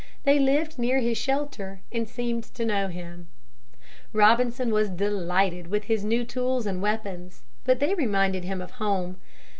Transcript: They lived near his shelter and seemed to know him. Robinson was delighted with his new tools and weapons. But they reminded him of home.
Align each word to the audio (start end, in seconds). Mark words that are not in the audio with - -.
They 0.23 0.39
lived 0.39 0.79
near 0.79 0.99
his 0.99 1.19
shelter 1.19 1.81
and 1.91 2.09
seemed 2.09 2.45
to 2.55 2.65
know 2.65 2.87
him. 2.87 3.27
Robinson 4.13 4.71
was 4.73 4.89
delighted 4.89 5.67
with 5.67 5.83
his 5.83 6.03
new 6.03 6.23
tools 6.25 6.65
and 6.65 6.81
weapons. 6.81 7.43
But 7.65 7.79
they 7.79 7.93
reminded 7.93 8.43
him 8.43 8.63
of 8.63 8.71
home. 8.71 9.17